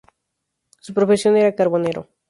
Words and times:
Su 0.79 0.95
profesión 0.95 1.37
era 1.37 1.53
carbonero. 1.53 2.09